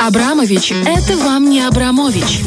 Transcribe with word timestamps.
Абрамович– 0.00 0.72
это 0.86 1.14
вам 1.18 1.50
не 1.50 1.60
Абрамович. 1.60 2.40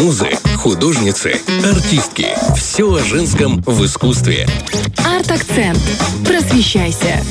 Музы, 0.00 0.28
художницы, 0.56 1.40
артистки. 1.64 2.28
Все 2.56 2.94
о 2.94 3.00
женском 3.00 3.60
в 3.62 3.84
искусстве. 3.84 4.46
Арт-акцент. 5.04 5.80
Просвещайся. 6.24 7.24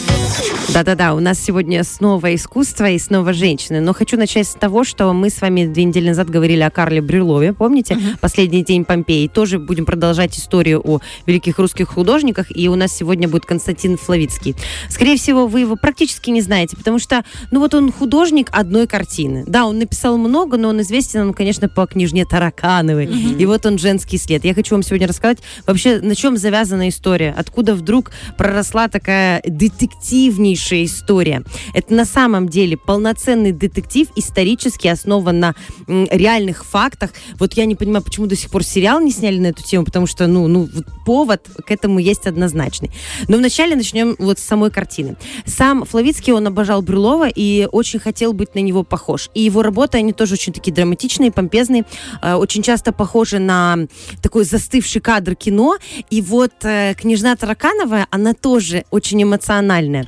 Да-да-да, 0.74 1.16
у 1.16 1.20
нас 1.20 1.40
сегодня 1.40 1.84
снова 1.84 2.36
искусство 2.36 2.90
и 2.90 3.00
снова 3.00 3.34
женщины. 3.34 3.82
Но 3.82 3.94
хочу 3.94 4.18
начать 4.18 4.48
с 4.48 4.54
того, 4.54 4.84
что 4.84 5.12
мы 5.14 5.30
с 5.30 5.42
вами 5.42 5.66
две 5.66 5.84
недели 5.84 6.10
назад 6.10 6.30
говорили 6.30 6.62
о 6.62 6.70
Карле 6.70 7.02
Брюлове, 7.02 7.54
помните? 7.54 7.96
Uh-huh. 7.96 8.20
Последний 8.20 8.64
день 8.64 8.86
Помпеи. 8.86 9.28
Тоже 9.28 9.58
будем 9.58 9.86
продолжать 9.86 10.38
историю 10.38 10.82
о 10.84 11.00
великих 11.26 11.58
русских 11.58 11.90
художниках, 11.90 12.56
и 12.56 12.70
у 12.70 12.76
нас 12.76 12.96
сегодня 12.96 13.28
будет 13.28 13.46
Константин 13.46 13.98
Флавицкий. 13.98 14.56
Скорее 14.90 15.18
всего, 15.18 15.48
вы 15.48 15.62
его 15.62 15.76
практически 15.76 16.30
не 16.30 16.42
знаете, 16.42 16.78
потому 16.78 17.00
что, 17.00 17.24
ну 17.52 17.60
вот 17.60 17.74
он 17.74 17.92
художник 17.92 18.50
одной 18.52 18.86
картины. 18.86 19.29
Да, 19.48 19.66
он 19.66 19.80
написал 19.80 20.18
много, 20.18 20.58
но 20.58 20.70
он 20.70 20.82
известен, 20.82 21.22
он, 21.22 21.34
конечно, 21.34 21.70
по 21.70 21.86
книжне 21.86 22.26
Таракановой. 22.26 23.06
Uh-huh. 23.06 23.38
И 23.38 23.46
вот 23.46 23.66
он 23.66 23.78
«Женский 23.78 24.18
след». 24.18 24.46
Я 24.46 24.54
хочу 24.54 24.76
вам 24.76 24.84
сегодня 24.84 25.08
рассказать 25.08 25.40
вообще, 25.66 26.00
на 26.00 26.16
чем 26.16 26.38
завязана 26.38 26.90
история, 26.90 27.34
откуда 27.38 27.76
вдруг 27.76 28.12
проросла 28.38 28.88
такая 28.88 29.42
детективнейшая 29.46 30.86
история. 30.86 31.44
Это 31.74 31.94
на 31.94 32.06
самом 32.06 32.50
деле 32.50 32.78
полноценный 32.78 33.52
детектив, 33.52 34.08
исторически 34.16 34.88
основан 34.88 35.40
на 35.40 35.56
м, 35.88 36.08
реальных 36.12 36.66
фактах. 36.66 37.12
Вот 37.40 37.54
я 37.54 37.66
не 37.66 37.76
понимаю, 37.76 38.04
почему 38.04 38.28
до 38.28 38.36
сих 38.36 38.50
пор 38.50 38.64
сериал 38.64 39.00
не 39.02 39.12
сняли 39.12 39.40
на 39.40 39.48
эту 39.48 39.64
тему, 39.64 39.86
потому 39.86 40.08
что, 40.08 40.28
ну, 40.28 40.48
ну 40.48 40.70
повод 41.06 41.48
к 41.66 41.72
этому 41.72 42.00
есть 42.00 42.28
однозначный. 42.28 42.92
Но 43.28 43.38
вначале 43.38 43.76
начнем 43.76 44.16
вот 44.20 44.40
с 44.40 44.44
самой 44.44 44.72
картины. 44.72 45.18
Сам 45.46 45.86
Флавицкий, 45.86 46.34
он 46.34 46.48
обожал 46.48 46.82
Брюлова 46.82 47.28
и 47.28 47.68
очень 47.72 48.00
хотел 48.00 48.34
быть 48.34 48.56
на 48.56 48.60
него 48.60 48.84
похож. 48.84 49.19
И 49.34 49.42
его 49.42 49.62
работы, 49.62 49.98
они 49.98 50.14
тоже 50.14 50.34
очень 50.36 50.54
такие 50.54 50.74
драматичные, 50.74 51.32
помпезные, 51.32 51.86
э, 52.22 52.34
очень 52.34 52.64
часто 52.64 52.92
похожи 52.92 53.40
на 53.40 53.78
такой 54.22 54.46
застывший 54.46 55.02
кадр 55.02 55.36
кино. 55.36 55.78
И 56.10 56.22
вот 56.22 56.54
э, 56.64 56.94
княжна 56.96 57.36
Тараканова, 57.36 58.08
она 58.10 58.34
тоже 58.34 58.86
очень 58.92 59.22
эмоциональная. 59.24 60.08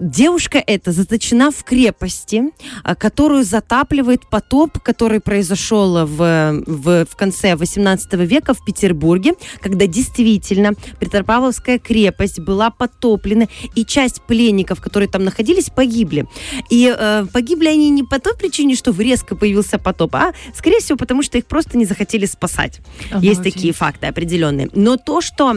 Девушка 0.00 0.62
эта 0.66 0.92
заточена 0.92 1.50
в 1.50 1.62
крепости, 1.64 2.44
а, 2.84 2.94
которую 2.94 3.44
затапливает 3.44 4.28
потоп, 4.28 4.78
который 4.78 5.20
произошел 5.20 6.06
в, 6.06 6.62
в, 6.66 7.06
в 7.06 7.16
конце 7.16 7.54
18 7.54 8.14
века 8.14 8.54
в 8.54 8.64
Петербурге, 8.64 9.34
когда 9.60 9.86
действительно 9.86 10.72
Петропавловская 10.98 11.78
крепость 11.78 12.40
была 12.40 12.70
потоплена, 12.70 13.46
и 13.74 13.84
часть 13.84 14.22
пленников, 14.22 14.80
которые 14.80 15.08
там 15.08 15.24
находились, 15.24 15.70
погибли. 15.70 16.26
И 16.70 16.94
э, 16.96 17.26
погибли 17.32 17.68
они 17.68 17.90
не 17.90 18.02
по 18.02 18.18
той 18.18 18.34
причине, 18.40 18.74
что 18.74 18.92
резко 18.98 19.36
появился 19.36 19.78
потоп, 19.78 20.14
а, 20.16 20.32
скорее 20.54 20.80
всего, 20.80 20.96
потому 20.96 21.22
что 21.22 21.38
их 21.38 21.46
просто 21.46 21.76
не 21.76 21.84
захотели 21.84 22.26
спасать. 22.26 22.80
Ага, 23.10 23.24
Есть 23.24 23.42
такие 23.42 23.72
факты 23.72 24.06
определенные. 24.06 24.68
Но 24.74 24.96
то, 24.96 25.20
что 25.20 25.56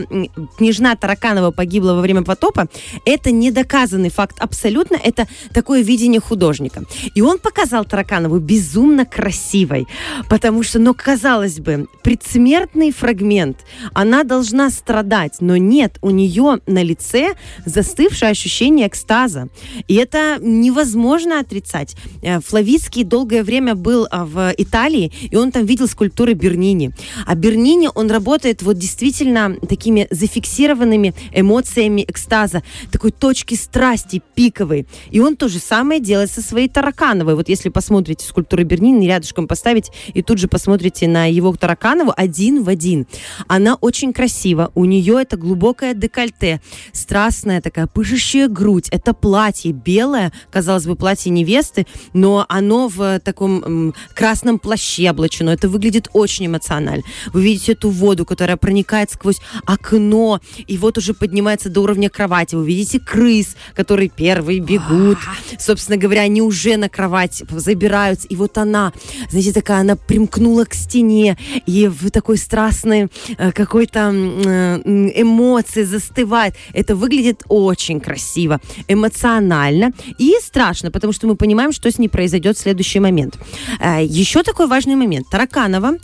княжна 0.57 0.95
Тараканова 0.95 1.51
погибла 1.51 1.93
во 1.93 2.01
время 2.01 2.23
потопа, 2.23 2.67
это 3.05 3.31
недоказанный 3.31 4.09
факт 4.09 4.37
абсолютно, 4.39 4.95
это 4.95 5.27
такое 5.53 5.81
видение 5.81 6.19
художника. 6.19 6.83
И 7.15 7.21
он 7.21 7.39
показал 7.39 7.85
Тараканову 7.85 8.39
безумно 8.39 9.05
красивой, 9.05 9.87
потому 10.29 10.63
что, 10.63 10.79
ну, 10.79 10.93
казалось 10.93 11.59
бы, 11.59 11.87
предсмертный 12.03 12.91
фрагмент, 12.91 13.57
она 13.93 14.23
должна 14.23 14.69
страдать, 14.69 15.37
но 15.39 15.57
нет, 15.57 15.97
у 16.01 16.09
нее 16.09 16.59
на 16.67 16.83
лице 16.83 17.35
застывшее 17.65 18.31
ощущение 18.31 18.87
экстаза. 18.87 19.47
И 19.87 19.95
это 19.95 20.37
невозможно 20.41 21.39
отрицать. 21.39 21.95
Э, 22.21 22.39
Флавицкий 22.73 23.03
долгое 23.03 23.43
время 23.43 23.75
был 23.75 24.07
а, 24.09 24.25
в 24.25 24.51
Италии, 24.57 25.11
и 25.29 25.35
он 25.35 25.51
там 25.51 25.63
видел 25.63 25.87
скульптуры 25.87 26.33
Бернини. 26.33 26.91
А 27.23 27.35
Бернини, 27.35 27.87
он 27.93 28.09
работает 28.09 28.63
вот 28.63 28.79
действительно 28.79 29.55
такими 29.69 30.07
зафиксированными 30.09 31.13
эмоциями 31.33 32.03
экстаза, 32.07 32.63
такой 32.91 33.11
точки 33.11 33.53
страсти, 33.53 34.23
пиковый. 34.33 34.87
И 35.11 35.19
он 35.19 35.35
то 35.35 35.49
же 35.49 35.59
самое 35.59 35.99
делает 35.99 36.31
со 36.31 36.41
своей 36.41 36.67
Таракановой. 36.67 37.35
Вот 37.35 37.47
если 37.47 37.69
посмотрите 37.69 38.25
скульптуры 38.25 38.63
Бернини, 38.63 39.05
рядышком 39.05 39.47
поставить 39.47 39.91
и 40.15 40.23
тут 40.23 40.39
же 40.39 40.47
посмотрите 40.47 41.07
на 41.07 41.27
его 41.27 41.55
Тараканову 41.55 42.11
один 42.17 42.63
в 42.63 42.69
один. 42.69 43.05
Она 43.47 43.75
очень 43.75 44.13
красива. 44.13 44.71
У 44.73 44.85
нее 44.85 45.21
это 45.21 45.37
глубокое 45.37 45.93
декольте, 45.93 46.59
страстная 46.91 47.61
такая 47.61 47.85
пышущая 47.85 48.47
грудь. 48.47 48.89
Это 48.89 49.13
платье 49.13 49.73
белое, 49.73 50.31
казалось 50.49 50.87
бы, 50.87 50.95
платье 50.95 51.31
невесты, 51.31 51.85
но 52.13 52.47
оно 52.63 52.87
в 52.87 53.19
таком 53.19 53.63
м, 53.63 53.93
красном 54.15 54.57
плаще 54.57 55.09
облачено. 55.09 55.51
Это 55.51 55.67
выглядит 55.67 56.07
очень 56.13 56.47
эмоционально. 56.47 57.03
Вы 57.33 57.43
видите 57.43 57.73
эту 57.73 57.89
воду, 57.89 58.25
которая 58.25 58.57
проникает 58.57 59.11
сквозь 59.11 59.41
окно, 59.65 60.39
и 60.65 60.77
вот 60.77 60.97
уже 60.97 61.13
поднимается 61.13 61.69
до 61.69 61.81
уровня 61.81 62.09
кровати. 62.09 62.55
Вы 62.55 62.65
видите 62.65 62.99
крыс, 62.99 63.55
которые 63.75 64.09
первые 64.09 64.59
бегут. 64.59 65.17
Собственно 65.59 65.97
говоря, 65.97 66.21
они 66.21 66.41
уже 66.41 66.77
на 66.77 66.89
кровать 66.89 67.43
забираются. 67.49 68.27
И 68.29 68.35
вот 68.35 68.57
она, 68.57 68.93
знаете, 69.29 69.51
такая, 69.51 69.81
она 69.81 69.95
примкнула 69.95 70.63
к 70.65 70.73
стене. 70.73 71.37
И 71.65 71.87
в 71.87 72.09
такой 72.11 72.37
страстной 72.37 73.09
э, 73.37 73.51
какой-то 73.51 74.11
э, 74.13 74.81
эмоции 75.15 75.83
застывает. 75.83 76.55
Это 76.73 76.95
выглядит 76.95 77.43
очень 77.49 77.99
красиво, 77.99 78.61
эмоционально 78.87 79.91
и 80.17 80.35
страшно, 80.41 80.91
потому 80.91 81.13
что 81.13 81.27
мы 81.27 81.35
понимаем, 81.35 81.71
что 81.71 81.91
с 81.91 81.99
ней 81.99 82.07
произойдет 82.07 82.52
в 82.57 82.61
следующий 82.61 82.99
момент. 82.99 83.37
Э, 83.79 84.03
еще 84.03 84.43
такой 84.43 84.67
важный 84.67 84.95
момент. 84.95 85.27
Тараканова 85.29 85.97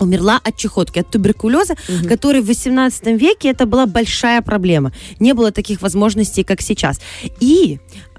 умерла 0.00 0.40
от 0.42 0.56
чехотки, 0.56 1.00
от 1.00 1.10
туберкулеза, 1.10 1.74
угу. 1.88 2.08
который 2.08 2.40
в 2.40 2.46
18 2.46 3.06
веке 3.20 3.50
это 3.50 3.66
была 3.66 3.86
большая 3.86 4.42
проблема. 4.42 4.92
Не 5.20 5.34
было 5.34 5.52
таких 5.52 5.82
возможностей, 5.82 6.44
как 6.44 6.60
сейчас. 6.60 7.00
И 7.40 7.78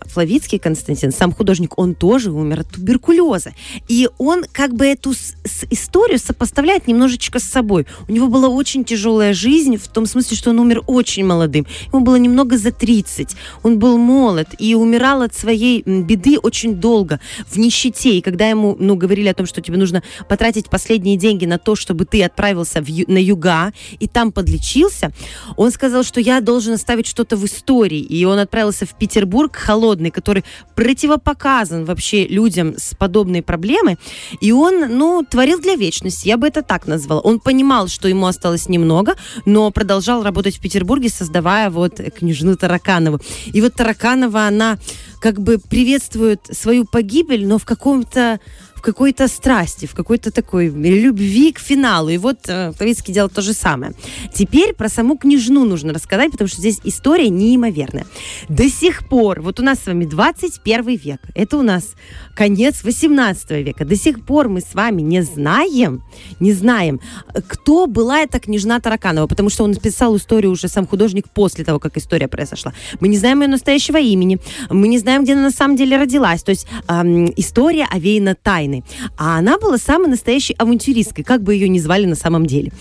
Флавицкий 0.10 0.60
Константин, 0.60 1.12
сам 1.12 1.32
художник, 1.32 1.78
он 1.78 1.96
тоже 1.96 2.32
умер 2.32 2.62
от 2.62 2.70
туберкулеза. 2.70 3.54
И 3.88 4.10
он 4.18 4.46
как 4.52 4.74
бы 4.74 4.86
эту 4.86 5.14
с, 5.14 5.36
с 5.44 5.66
историю 5.70 6.20
сопоставляет 6.20 6.88
немножечко 6.88 7.40
с 7.40 7.44
собой. 7.44 7.86
У 8.08 8.12
него 8.12 8.28
была 8.28 8.48
очень 8.48 8.84
тяжелая 8.84 9.34
жизнь, 9.34 9.78
в 9.78 9.88
том 9.88 10.06
смысле, 10.06 10.38
что 10.38 10.50
он 10.52 10.60
умер 10.60 10.84
очень 10.88 11.26
молодым. 11.26 11.66
Ему 11.92 12.04
было 12.04 12.16
немного 12.16 12.58
за 12.58 12.72
30. 12.72 13.36
Он 13.64 13.80
был 13.80 13.98
молод 13.98 14.50
и 14.60 14.76
умирал 14.76 15.22
от 15.22 15.34
своей 15.34 15.82
беды 15.82 16.38
очень 16.40 16.76
долго, 16.76 17.20
в 17.48 17.58
нищете. 17.58 18.18
И 18.18 18.22
когда 18.22 18.48
ему 18.48 18.76
ну, 18.80 18.96
говорили 18.96 19.28
о 19.28 19.34
том, 19.34 19.46
что 19.46 19.62
тебе 19.62 19.78
нужно 19.78 20.04
потратить 20.30 20.70
последние 20.70 21.18
деньги 21.18 21.46
на 21.46 21.58
то, 21.58 21.76
чтобы 21.76 22.06
ты 22.06 22.24
отправился 22.24 22.82
в, 22.82 22.88
на 23.08 23.18
юга 23.18 23.74
и 24.00 24.08
там 24.08 24.32
подлечился, 24.32 25.12
он 25.58 25.72
сказал, 25.72 26.04
что 26.04 26.20
я 26.20 26.42
должен 26.42 26.74
оставить 26.74 27.08
что-то 27.08 27.38
в 27.38 27.46
истории. 27.46 28.00
И 28.00 28.26
он 28.26 28.40
отправился 28.40 28.86
в 28.86 28.98
Петербург, 28.98 29.56
холодный 29.56 29.95
холодный, 29.96 30.12
который 30.12 30.44
противопоказан 30.76 31.86
вообще 31.86 32.28
людям 32.28 32.76
с 32.78 32.96
подобной 32.96 33.42
проблемой. 33.42 33.98
И 34.42 34.52
он, 34.52 34.98
ну, 34.98 35.24
творил 35.24 35.60
для 35.60 35.76
вечности, 35.76 36.28
я 36.28 36.38
бы 36.38 36.48
это 36.48 36.62
так 36.62 36.88
назвала. 36.88 37.22
Он 37.22 37.40
понимал, 37.40 37.88
что 37.88 38.08
ему 38.08 38.26
осталось 38.28 38.70
немного, 38.70 39.16
но 39.46 39.72
продолжал 39.72 40.24
работать 40.24 40.58
в 40.58 40.62
Петербурге, 40.62 41.10
создавая 41.10 41.70
вот 41.70 42.02
княжну 42.20 42.56
Тараканову. 42.56 43.20
И 43.54 43.62
вот 43.62 43.74
Тараканова, 43.74 44.48
она 44.48 44.78
как 45.22 45.40
бы 45.40 45.58
приветствует 45.58 46.40
свою 46.52 46.86
погибель, 46.86 47.48
но 47.48 47.58
в 47.58 47.66
каком-то 47.66 48.40
какой-то 48.86 49.28
страсти, 49.28 49.88
в 49.88 49.96
какой-то 49.96 50.32
такой 50.32 50.68
любви 50.68 51.52
к 51.52 51.60
финалу. 51.60 52.10
И 52.10 52.18
вот 52.18 52.48
э, 52.48 52.72
делал 53.08 53.30
то 53.30 53.42
же 53.42 53.54
самое. 53.54 53.94
Теперь 54.34 54.74
про 54.74 54.90
саму 54.90 55.18
княжну 55.18 55.66
нужно 55.66 55.94
рассказать, 55.94 56.32
потому 56.32 56.48
что 56.48 56.62
здесь 56.62 56.80
история 56.84 57.30
неимоверная. 57.30 58.06
До 58.48 58.70
сих 58.70 59.10
пор, 59.10 59.42
вот 59.42 59.60
у 59.60 59.64
нас 59.64 59.80
с 59.80 59.88
вами 59.88 60.06
21 60.06 60.98
век, 60.98 61.20
это 61.34 61.58
у 61.58 61.64
нас 61.64 61.96
конец 62.36 62.84
18 62.84 63.52
века, 63.52 63.86
до 63.86 63.96
сих 63.96 64.24
пор 64.24 64.50
мы 64.50 64.62
с 64.62 64.76
вами 64.76 65.02
не 65.02 65.24
знаем, 65.24 66.04
не 66.40 66.54
знаем, 66.54 67.00
кто 67.48 67.88
была 67.88 68.20
эта 68.20 68.40
княжна 68.40 68.80
Тараканова, 68.80 69.28
потому 69.28 69.50
что 69.50 69.64
он 69.64 69.72
написал 69.72 70.16
историю 70.16 70.52
уже 70.52 70.68
сам 70.68 70.86
художник 70.86 71.26
после 71.34 71.66
того, 71.66 71.80
как 71.80 71.98
история 71.98 72.28
произошла. 72.28 72.74
Мы 73.00 73.08
не 73.08 73.18
знаем 73.18 73.42
ее 73.42 73.48
настоящего 73.48 73.98
имени, 73.98 74.40
мы 74.70 74.88
не 74.88 75.00
знаем, 75.00 75.24
где 75.24 75.34
она 75.34 75.44
на 75.44 75.52
самом 75.52 75.76
деле 75.76 75.98
родилась. 75.98 76.44
То 76.44 76.52
есть 76.52 76.68
эм, 76.88 77.34
история 77.36 77.88
овеяна 77.92 78.36
тайной 78.36 78.75
свободной. 78.76 78.84
А 79.18 79.38
она 79.38 79.58
была 79.58 79.78
самой 79.78 80.10
настоящей 80.10 80.54
авантюристкой, 80.58 81.24
как 81.24 81.44
бы 81.44 81.54
ее 81.54 81.70
ни 81.70 81.80
звали 81.80 82.06
на 82.06 82.16
самом 82.16 82.46
деле. 82.46 82.72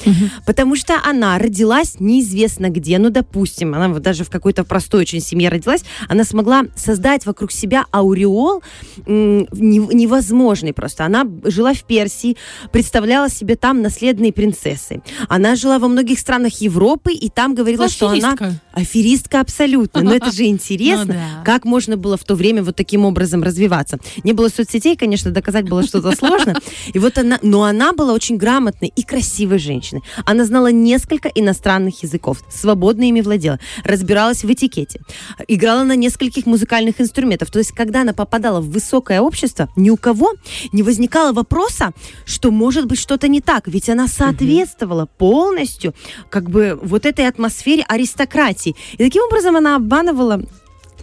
Потому 0.46 0.76
что 0.76 0.94
она 1.04 1.38
родилась 1.38 1.96
неизвестно 2.00 2.70
где, 2.70 2.98
ну, 2.98 3.10
допустим, 3.10 3.74
она 3.74 3.88
вот 3.88 4.02
даже 4.02 4.24
в 4.24 4.30
какой-то 4.30 4.64
простой 4.64 5.02
очень 5.02 5.20
семье 5.20 5.48
родилась, 5.48 5.84
она 6.08 6.24
смогла 6.24 6.64
создать 6.76 7.26
вокруг 7.26 7.52
себя 7.52 7.84
ауреол 7.90 8.62
невозможный 9.06 10.72
просто. 10.72 11.04
Она 11.04 11.26
жила 11.44 11.74
в 11.74 11.84
Персии, 11.84 12.36
представляла 12.72 13.28
себе 13.28 13.56
там 13.56 13.82
наследные 13.82 14.32
принцессы. 14.32 15.02
Она 15.28 15.56
жила 15.56 15.78
во 15.78 15.88
многих 15.88 16.18
странах 16.18 16.54
Европы, 16.60 17.12
и 17.12 17.28
там 17.28 17.54
говорила, 17.54 17.88
что 17.88 18.08
она... 18.08 18.32
Аферистка. 18.32 18.60
Аферистка 18.72 19.40
абсолютно. 19.40 20.02
Но 20.02 20.14
это 20.14 20.30
же 20.32 20.44
интересно, 20.46 21.04
Ну 21.04 21.12
да. 21.12 21.42
как 21.44 21.64
можно 21.64 21.96
было 21.96 22.16
в 22.16 22.24
то 22.24 22.34
время 22.34 22.62
вот 22.62 22.76
таким 22.76 23.04
образом 23.04 23.42
развиваться. 23.42 23.98
Не 24.22 24.32
было 24.32 24.48
соцсетей, 24.48 24.96
конечно, 24.96 25.30
доказать 25.30 25.68
было 25.68 25.82
что-то 25.86 26.12
сложно. 26.16 26.54
И 26.92 26.98
вот 26.98 27.18
она, 27.18 27.38
но 27.42 27.64
она 27.64 27.92
была 27.92 28.12
очень 28.12 28.36
грамотной 28.36 28.92
и 28.94 29.02
красивой 29.02 29.58
женщиной. 29.58 30.02
Она 30.24 30.44
знала 30.44 30.70
несколько 30.70 31.28
иностранных 31.28 32.02
языков, 32.02 32.42
свободно 32.50 33.04
ими 33.04 33.20
владела, 33.20 33.58
разбиралась 33.84 34.44
в 34.44 34.50
этикете, 34.50 35.00
играла 35.48 35.84
на 35.84 35.96
нескольких 35.96 36.46
музыкальных 36.46 37.00
инструментах. 37.00 37.50
То 37.50 37.58
есть, 37.58 37.72
когда 37.72 38.02
она 38.02 38.12
попадала 38.12 38.60
в 38.60 38.70
высокое 38.70 39.20
общество, 39.20 39.68
ни 39.76 39.90
у 39.90 39.96
кого 39.96 40.32
не 40.72 40.82
возникало 40.82 41.32
вопроса, 41.32 41.92
что 42.24 42.50
может 42.50 42.86
быть 42.86 42.98
что-то 42.98 43.28
не 43.28 43.40
так, 43.40 43.68
ведь 43.68 43.88
она 43.88 44.08
соответствовала 44.08 45.06
полностью 45.06 45.94
как 46.30 46.50
бы 46.50 46.78
вот 46.82 47.06
этой 47.06 47.26
атмосфере 47.28 47.84
аристократии. 47.88 48.74
И 48.94 48.98
таким 48.98 49.22
образом 49.24 49.56
она 49.56 49.76
обманывала 49.76 50.40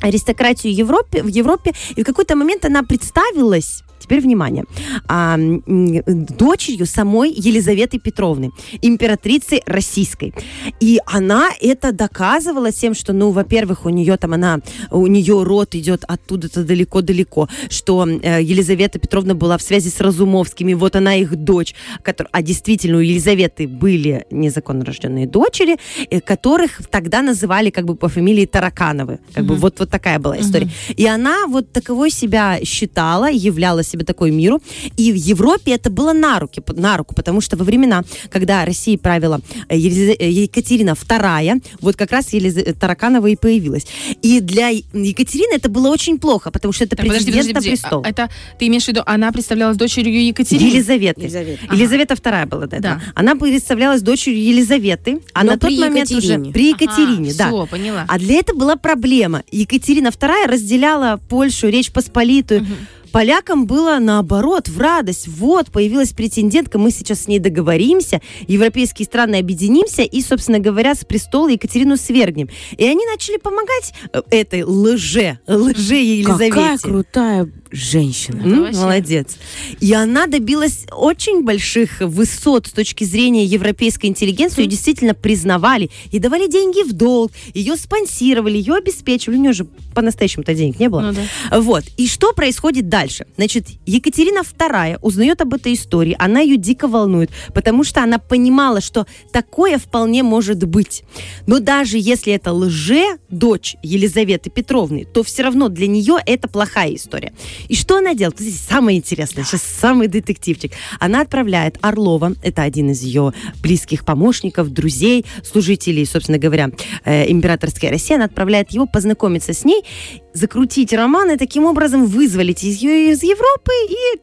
аристократию 0.02 0.74
Европе, 0.74 1.24
в 1.24 1.28
Европе, 1.28 1.74
и 1.96 2.04
в 2.04 2.06
какой-то 2.06 2.36
момент 2.36 2.66
она 2.66 2.84
представилась 2.84 3.84
Теперь 4.12 4.24
внимание. 4.24 4.66
а, 5.08 5.38
дочерью 5.38 6.86
самой 6.86 7.32
Елизаветы 7.32 7.98
Петровны, 7.98 8.52
императрицы 8.82 9.62
российской. 9.66 10.34
И 10.82 11.00
она 11.06 11.50
это 11.62 11.94
доказывала 11.94 12.74
тем, 12.74 12.94
что, 12.94 13.14
ну, 13.14 13.32
во-первых, 13.32 13.86
у 13.86 13.90
нее 13.90 14.18
там 14.18 14.34
она, 14.34 14.60
у 14.90 15.08
нее 15.08 15.44
род 15.44 15.76
идет 15.76 16.04
оттуда-то 16.06 16.66
далеко-далеко, 16.66 17.48
что 17.70 18.06
э, 18.06 18.44
Елизавета 18.44 19.00
Петровна 19.00 19.34
была 19.34 19.58
в 19.58 19.62
связи 19.62 19.90
с 19.90 20.02
Разумовскими, 20.02 20.74
вот 20.74 20.96
она 20.98 21.16
их 21.16 21.36
дочь, 21.36 21.74
котор- 22.04 22.28
а 22.34 22.42
действительно 22.42 22.98
у 22.98 23.02
Елизаветы 23.02 23.66
были 23.68 24.26
незаконно 24.32 24.84
рожденные 24.84 25.26
дочери, 25.26 25.78
э, 26.10 26.20
которых 26.20 26.82
тогда 26.90 27.22
называли 27.22 27.70
как 27.70 27.86
бы 27.86 27.96
по 27.96 28.10
фамилии 28.10 28.46
Таракановы. 28.46 29.20
Как 29.34 29.46
бы 29.46 29.56
вот, 29.56 29.80
вот 29.80 29.90
такая 29.90 30.20
была 30.20 30.38
история. 30.38 30.70
И 30.98 31.06
она 31.06 31.48
вот 31.48 31.72
таковой 31.72 32.12
себя 32.12 32.60
считала, 32.66 33.30
являла 33.32 33.84
себя 33.84 34.01
такой 34.04 34.32
миру. 34.32 34.62
И 34.98 35.12
в 35.12 35.16
Европе 35.16 35.74
это 35.74 35.90
было 35.90 36.14
на, 36.14 36.40
руки, 36.40 36.62
на 36.76 36.98
руку, 36.98 37.16
потому 37.16 37.42
что 37.42 37.58
во 37.58 37.64
времена, 37.64 38.04
когда 38.30 38.66
Россией 38.66 38.98
правила 38.98 39.42
э, 39.70 39.76
э, 39.78 40.30
Екатерина 40.30 40.92
II, 40.92 41.64
вот 41.82 41.96
как 41.96 42.12
раз 42.12 42.34
Елиза- 42.34 42.64
э, 42.64 42.74
Тараканова 42.74 43.28
и 43.28 43.36
появилась. 43.36 43.86
И 44.22 44.40
для 44.40 44.70
Екатерины 44.70 45.56
это 45.56 45.70
было 45.70 45.90
очень 45.90 46.20
плохо, 46.20 46.52
потому 46.52 46.72
что 46.74 46.84
это 46.84 46.96
Так, 46.96 47.06
подожди, 47.06 47.32
подожди, 47.32 47.50
на 47.54 47.60
подожди. 47.60 47.70
престол. 47.82 48.02
А 48.06 48.10
Это 48.10 48.30
ты 48.60 48.68
имеешь 48.68 48.86
в 48.86 48.88
виду, 48.88 49.02
она 49.06 49.32
представлялась 49.32 49.78
дочерью 49.78 50.26
Екатерины? 50.26 50.68
Елизаветы. 50.70 51.22
Елизавета. 51.22 51.76
Елизавета 51.76 52.14
II 52.16 52.46
была 52.48 52.68
до 52.68 52.76
этого. 52.78 52.96
Да. 52.96 53.02
Она 53.16 53.36
представлялась 53.36 54.02
дочерью 54.02 54.42
Елизаветы, 54.44 55.20
а 55.34 55.44
Но 55.44 55.52
на 55.52 55.58
тот 55.60 55.72
момент 55.72 56.10
Екатерине. 56.10 56.42
уже 56.44 56.52
при 56.52 56.70
Екатерине, 56.70 57.34
да. 57.34 57.48
Все, 57.48 57.66
поняла. 57.66 58.06
А 58.08 58.20
для 58.20 58.36
этого 58.36 58.58
была 58.58 58.76
проблема. 58.76 59.44
Екатерина 59.52 60.08
II 60.10 60.48
разделяла 60.48 61.20
Польшу, 61.30 61.68
Речь 61.70 61.92
Посполитую. 61.92 62.66
Полякам 63.12 63.66
было 63.66 63.98
наоборот, 64.00 64.68
в 64.70 64.80
радость. 64.80 65.28
Вот, 65.28 65.72
появилась 65.72 66.12
претендентка, 66.12 66.78
мы 66.78 66.92
сейчас 66.92 67.24
с 67.24 67.28
ней 67.28 67.40
договоримся, 67.40 68.22
европейские 68.48 69.06
страны 69.06 69.36
объединимся 69.36 70.04
и, 70.04 70.22
собственно 70.22 70.60
говоря, 70.60 70.96
с 70.96 71.04
престола 71.04 71.50
Екатерину 71.50 71.98
свергнем. 71.98 72.50
И 72.78 72.86
они 72.86 73.06
начали 73.06 73.38
помогать 73.38 73.94
э, 74.14 74.22
этой 74.32 74.64
лже, 74.64 75.40
лже 75.48 75.96
Елизавете. 75.96 76.52
Какая 76.52 76.78
крутая 76.78 77.50
женщина. 77.72 78.42
М, 78.42 78.62
вообще. 78.62 78.80
Молодец. 78.80 79.38
И 79.80 79.94
она 79.94 80.28
добилась 80.28 80.86
очень 80.92 81.44
больших 81.44 82.02
высот 82.02 82.68
с 82.68 82.72
точки 82.72 83.04
зрения 83.04 83.46
европейской 83.46 84.08
интеллигенции. 84.08 84.62
Ее 84.62 84.68
действительно 84.68 85.14
признавали 85.14 85.90
и 86.12 86.20
давали 86.20 86.48
деньги 86.48 86.88
в 86.88 86.94
долг. 86.94 87.32
Ее 87.54 87.78
спонсировали, 87.78 88.58
ее 88.58 88.76
обеспечивали. 88.76 89.38
У 89.38 89.42
нее 89.42 89.54
же 89.54 89.66
по-настоящему-то 89.94 90.54
денег 90.54 90.80
не 90.80 90.90
было. 90.90 91.02
Ну 91.02 91.14
да. 91.14 91.60
Вот. 91.60 91.84
И 91.98 92.08
что 92.08 92.34
происходит 92.34 92.90
дальше? 92.90 93.01
Значит, 93.38 93.68
Екатерина 93.86 94.42
II 94.42 95.00
узнает 95.02 95.42
об 95.42 95.54
этой 95.54 95.74
истории. 95.74 96.16
Она 96.20 96.42
ее 96.42 96.58
дико 96.58 96.88
волнует, 96.88 97.32
потому 97.54 97.84
что 97.84 98.04
она 98.04 98.20
понимала, 98.20 98.82
что 98.82 99.06
такое 99.32 99.78
вполне 99.78 100.24
может 100.24 100.64
быть. 100.66 101.04
Но 101.48 101.60
даже 101.60 101.98
если 101.98 102.34
это 102.34 102.54
лже 102.54 103.18
дочь 103.30 103.76
Елизаветы 103.84 104.50
Петровны, 104.50 105.06
то 105.06 105.24
все 105.24 105.44
равно 105.44 105.70
для 105.70 105.88
нее 105.88 106.18
это 106.26 106.48
плохая 106.48 106.96
история. 106.96 107.34
И 107.68 107.76
что 107.76 107.98
она 107.98 108.14
делает? 108.14 108.40
Здесь 108.40 108.60
самое 108.60 108.98
интересное, 108.98 109.44
сейчас 109.44 109.64
самый 109.64 110.08
детективчик. 110.08 110.72
Она 111.00 111.22
отправляет 111.22 111.78
Орлова, 111.82 112.34
это 112.44 112.64
один 112.64 112.92
из 112.92 113.02
ее 113.02 113.34
близких 113.62 114.06
помощников, 114.06 114.70
друзей, 114.70 115.26
служителей, 115.44 116.06
собственно 116.06 116.38
говоря, 116.38 116.72
э, 117.06 117.30
императорской 117.32 117.90
России. 117.90 118.16
Она 118.16 118.26
отправляет 118.26 118.72
его 118.72 118.86
познакомиться 118.86 119.54
с 119.54 119.66
ней, 119.66 119.84
закрутить 120.34 120.94
роман 120.94 121.32
и 121.32 121.38
таким 121.38 121.66
образом 121.66 122.06
вызволить 122.06 122.64
ее- 122.64 123.12
из 123.12 123.24
Европы 123.24 123.72
и 123.90 124.20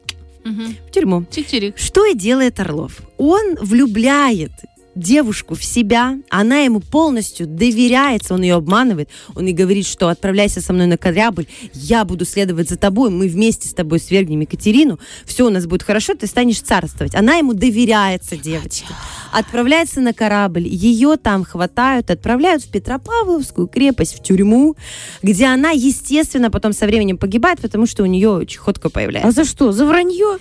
в 0.87 0.91
тюрьму. 0.91 1.25
Читерик. 1.29 1.77
Что 1.77 2.05
и 2.05 2.15
делает 2.15 2.59
Орлов? 2.59 2.99
Он 3.17 3.55
влюбляет 3.61 4.51
девушку 4.95 5.55
в 5.55 5.63
себя, 5.63 6.17
она 6.29 6.59
ему 6.61 6.81
полностью 6.81 7.47
доверяется, 7.47 8.33
он 8.33 8.41
ее 8.41 8.55
обманывает, 8.55 9.09
он 9.35 9.45
ей 9.45 9.53
говорит, 9.53 9.87
что 9.87 10.09
отправляйся 10.09 10.59
со 10.61 10.73
мной 10.73 10.87
на 10.87 10.97
корабль, 10.97 11.45
я 11.73 12.03
буду 12.03 12.25
следовать 12.25 12.67
за 12.69 12.75
тобой, 12.77 13.09
мы 13.09 13.27
вместе 13.27 13.69
с 13.69 13.73
тобой 13.73 13.99
свергнем 13.99 14.41
Екатерину, 14.41 14.99
все 15.25 15.45
у 15.45 15.49
нас 15.49 15.67
будет 15.67 15.83
хорошо, 15.83 16.15
ты 16.15 16.27
станешь 16.27 16.59
царствовать. 16.59 17.15
Она 17.15 17.35
ему 17.35 17.53
доверяется, 17.53 18.35
девочка. 18.35 18.93
Отправляется 19.31 20.01
на 20.01 20.13
корабль, 20.13 20.67
ее 20.67 21.17
там 21.17 21.43
хватают, 21.43 22.09
отправляют 22.09 22.63
в 22.63 22.69
Петропавловскую 22.69 23.67
крепость, 23.67 24.17
в 24.17 24.23
тюрьму, 24.23 24.75
где 25.21 25.45
она, 25.45 25.71
естественно, 25.71 26.49
потом 26.51 26.73
со 26.73 26.85
временем 26.85 27.17
погибает, 27.17 27.59
потому 27.59 27.85
что 27.85 28.03
у 28.03 28.05
нее 28.05 28.45
чехотка 28.47 28.87
А 28.87 28.91
появляется. 28.91 29.31
за 29.31 29.49
что? 29.49 29.71
За 29.71 29.85
вранье? 29.85 30.37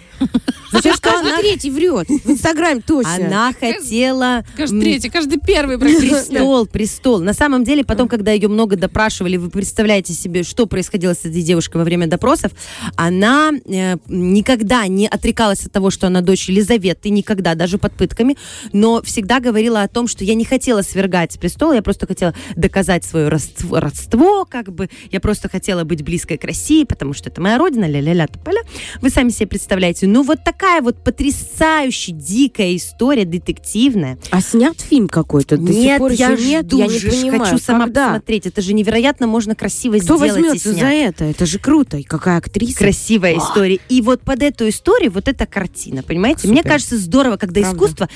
Сейчас 0.72 1.00
каждый 1.00 1.36
третий 1.38 1.70
врет. 1.70 2.08
В 2.08 2.30
Инстаграме 2.30 2.82
точно. 2.86 3.14
Она 3.14 3.52
хотела 3.58 4.44
Каждый 4.56 4.80
третий, 4.80 5.10
каждый 5.10 5.40
первый 5.40 5.78
престол, 5.78 6.66
престол. 6.66 7.20
На 7.20 7.32
самом 7.32 7.64
деле, 7.64 7.84
потом, 7.84 8.08
когда 8.08 8.32
ее 8.32 8.48
много 8.48 8.76
допрашивали, 8.76 9.36
вы 9.36 9.50
представляете 9.50 10.12
себе, 10.12 10.42
что 10.42 10.66
происходило 10.66 11.14
с 11.14 11.20
этой 11.20 11.42
девушкой 11.42 11.78
во 11.78 11.84
время 11.84 12.06
допросов, 12.06 12.52
она 12.96 13.50
э, 13.66 13.96
никогда 14.06 14.86
не 14.86 15.06
отрекалась 15.06 15.66
от 15.66 15.72
того, 15.72 15.90
что 15.90 16.06
она 16.06 16.20
дочь 16.20 16.48
Елизаветы, 16.48 17.10
никогда, 17.10 17.54
даже 17.54 17.78
под 17.78 17.92
пытками, 17.92 18.36
но 18.78 19.02
всегда 19.02 19.40
говорила 19.40 19.82
о 19.82 19.88
том, 19.88 20.06
что 20.06 20.24
я 20.24 20.34
не 20.34 20.44
хотела 20.44 20.82
свергать 20.82 21.32
с 21.32 21.36
престола, 21.36 21.72
я 21.74 21.82
просто 21.82 22.06
хотела 22.06 22.34
доказать 22.54 23.04
свое 23.04 23.28
родство, 23.28 23.80
родство, 23.80 24.44
как 24.44 24.72
бы, 24.72 24.88
я 25.10 25.20
просто 25.20 25.48
хотела 25.48 25.84
быть 25.84 26.02
близкой 26.02 26.38
к 26.38 26.44
России, 26.44 26.84
потому 26.84 27.12
что 27.12 27.28
это 27.28 27.40
моя 27.40 27.58
родина, 27.58 27.86
ля-ля-ля, 27.86 28.26
тополя. 28.28 28.60
Вы 29.00 29.10
сами 29.10 29.30
себе 29.30 29.48
представляете. 29.48 30.06
Ну, 30.06 30.22
вот 30.22 30.44
такая 30.44 30.80
вот 30.80 31.02
потрясающая, 31.02 32.14
дикая 32.14 32.76
история, 32.76 33.24
детективная. 33.24 34.18
А 34.30 34.40
снят 34.40 34.80
фильм 34.80 35.08
какой-то? 35.08 35.56
До 35.56 35.72
сих 35.72 35.82
Нет, 35.82 35.98
пор 35.98 36.12
я 36.12 36.30
еще 36.30 36.44
нет? 36.44 36.66
жду, 36.66 36.78
я 36.78 36.86
не 36.86 37.00
понимаю, 37.00 37.44
хочу 37.44 37.58
сама 37.58 37.84
когда? 37.86 38.06
посмотреть. 38.08 38.46
Это 38.46 38.62
же 38.62 38.74
невероятно 38.74 39.26
можно 39.26 39.54
красиво 39.54 39.96
Кто 39.98 40.16
сделать 40.16 40.28
и 40.28 40.32
возьмется 40.42 40.72
снять. 40.72 40.80
за 40.80 40.86
это? 40.86 41.24
Это 41.24 41.46
же 41.46 41.58
круто. 41.58 41.96
И 41.96 42.02
какая 42.02 42.38
актриса. 42.38 42.78
Красивая 42.78 43.38
история. 43.38 43.78
И 43.88 44.00
вот 44.02 44.20
под 44.20 44.42
эту 44.42 44.68
историю 44.68 45.10
вот 45.10 45.28
эта 45.28 45.46
картина, 45.46 46.02
понимаете? 46.02 46.42
Супер. 46.42 46.52
Мне 46.52 46.62
кажется, 46.62 46.96
здорово, 46.96 47.36
когда 47.36 47.60
Правда. 47.60 47.76
искусство 47.76 48.08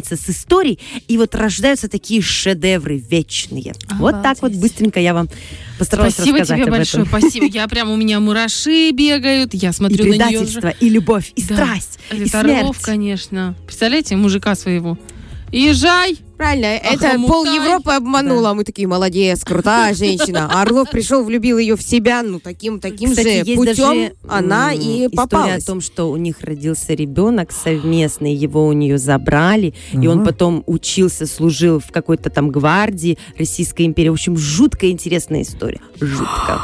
соединяется 0.00 0.16
с 0.16 0.28
историей, 0.30 0.78
и 1.08 1.18
вот 1.18 1.34
рождаются 1.34 1.88
такие 1.88 2.20
шедевры 2.22 2.96
вечные. 2.98 3.72
Вот 3.98 4.22
так 4.22 4.36
вот 4.42 4.50
Обалдеть. 4.50 4.60
быстренько 4.60 5.00
я 5.00 5.14
вам 5.14 5.28
постаралась 5.78 6.14
Спасибо 6.14 6.38
рассказать 6.38 6.62
тебе 6.62 6.70
об 6.72 6.76
большое, 6.78 7.04
этом. 7.04 7.20
спасибо. 7.20 7.46
Я 7.46 7.68
прям, 7.68 7.90
у 7.90 7.96
меня 7.96 8.20
мураши 8.20 8.90
бегают, 8.92 9.54
я 9.54 9.70
И 9.70 9.72
смотрю 9.72 10.04
на 10.04 10.08
нее 10.08 10.18
предательство, 10.18 10.68
и 10.68 10.88
любовь, 10.88 11.32
и 11.36 11.42
Да. 11.42 11.54
страсть, 11.54 11.98
и 12.10 12.16
Это 12.22 12.40
смерть. 12.40 12.76
Конечно. 12.82 13.54
Представляете, 13.66 14.16
мужика 14.16 14.54
своего. 14.54 14.98
Езжай! 15.54 16.18
Правильно, 16.36 16.66
это 16.66 17.10
Охомутай. 17.10 17.28
пол 17.28 17.44
Европы 17.44 17.92
обманула. 17.92 18.50
а 18.50 18.54
Мы 18.54 18.64
такие, 18.64 18.88
молодец, 18.88 19.44
крутая 19.44 19.94
женщина. 19.94 20.50
А 20.52 20.62
Орлов 20.62 20.90
пришел, 20.90 21.22
влюбил 21.22 21.58
ее 21.58 21.76
в 21.76 21.82
себя, 21.82 22.22
ну, 22.24 22.40
таким, 22.40 22.80
таким 22.80 23.10
Кстати, 23.10 23.44
же 23.48 23.54
путем 23.54 23.74
даже, 23.76 24.12
она 24.28 24.74
м, 24.74 24.80
и 24.80 24.82
история 24.82 25.08
попалась. 25.10 25.62
о 25.62 25.66
том, 25.66 25.80
что 25.80 26.10
у 26.10 26.16
них 26.16 26.40
родился 26.40 26.92
ребенок 26.94 27.52
совместный, 27.52 28.34
его 28.34 28.66
у 28.66 28.72
нее 28.72 28.98
забрали, 28.98 29.74
и 29.92 30.08
он 30.08 30.22
Ага. 30.22 30.32
потом 30.32 30.64
учился, 30.66 31.24
служил 31.26 31.78
в 31.78 31.92
какой-то 31.92 32.30
там 32.30 32.48
гвардии 32.50 33.16
Российской 33.38 33.86
империи. 33.86 34.08
В 34.08 34.14
общем, 34.14 34.36
жутко 34.36 34.90
интересная 34.90 35.42
история. 35.42 35.80
Жутко. 36.00 36.60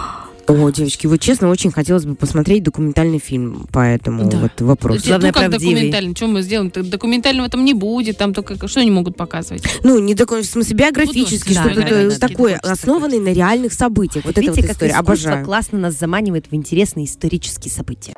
О, 0.50 0.70
девочки, 0.70 1.06
вот 1.06 1.20
честно, 1.20 1.48
очень 1.48 1.70
хотелось 1.70 2.04
бы 2.04 2.14
посмотреть 2.14 2.62
документальный 2.62 3.18
фильм 3.18 3.66
по 3.72 3.80
этому 3.80 4.28
Да. 4.28 4.38
вот 4.38 4.60
вопросу. 4.60 5.00
Ну, 5.04 5.08
Главное, 5.08 5.32
как 5.32 5.48
правдивый. 5.48 5.74
документальный? 5.74 6.14
Что 6.16 6.26
мы 6.26 6.42
сделаем? 6.42 6.70
Документального 6.70 7.48
там 7.48 7.64
не 7.64 7.74
будет, 7.74 8.18
там 8.18 8.34
только 8.34 8.66
что 8.68 8.80
они 8.80 8.90
могут 8.90 9.16
показывать? 9.16 9.62
Ну, 9.84 9.98
не 9.98 10.14
такой, 10.14 10.42
в 10.42 10.46
смысле, 10.46 10.76
биографический, 10.76 11.54
что-то 11.54 11.74
да, 11.82 11.88
да, 11.88 12.10
да, 12.10 12.18
такое, 12.18 12.54
хочется 12.56 12.72
основанный 12.72 13.18
на 13.18 13.32
реальных 13.32 13.72
событиях. 13.72 14.24
Вот 14.24 14.32
это 14.32 14.40
Видите, 14.40 14.60
вот 14.62 14.66
как 14.68 14.76
история, 14.76 14.92
обожаю. 14.94 15.44
классно 15.44 15.78
нас 15.78 15.94
заманивает 15.98 16.46
в 16.50 16.54
интересные 16.54 17.06
исторические 17.06 17.72
события. 17.72 18.14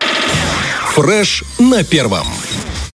Фреш 0.94 1.44
на 1.58 1.84
первом. 1.84 2.26